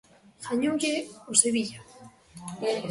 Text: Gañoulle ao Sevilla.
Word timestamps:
Gañoulle 0.43 0.97
ao 1.23 1.33
Sevilla. 1.43 1.79